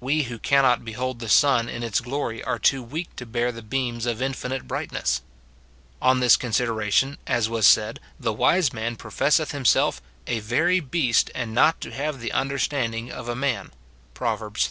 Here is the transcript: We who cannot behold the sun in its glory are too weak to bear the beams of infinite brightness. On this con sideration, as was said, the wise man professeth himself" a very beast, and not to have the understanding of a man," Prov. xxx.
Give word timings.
We 0.00 0.24
who 0.24 0.40
cannot 0.40 0.84
behold 0.84 1.20
the 1.20 1.28
sun 1.28 1.68
in 1.68 1.84
its 1.84 2.00
glory 2.00 2.42
are 2.42 2.58
too 2.58 2.82
weak 2.82 3.14
to 3.14 3.24
bear 3.24 3.52
the 3.52 3.62
beams 3.62 4.04
of 4.04 4.20
infinite 4.20 4.66
brightness. 4.66 5.22
On 6.02 6.18
this 6.18 6.36
con 6.36 6.50
sideration, 6.50 7.18
as 7.24 7.48
was 7.48 7.68
said, 7.68 8.00
the 8.18 8.32
wise 8.32 8.72
man 8.72 8.96
professeth 8.96 9.52
himself" 9.52 10.02
a 10.26 10.40
very 10.40 10.80
beast, 10.80 11.30
and 11.36 11.54
not 11.54 11.80
to 11.82 11.92
have 11.92 12.18
the 12.18 12.32
understanding 12.32 13.12
of 13.12 13.28
a 13.28 13.36
man," 13.36 13.70
Prov. 14.12 14.40
xxx. 14.40 14.68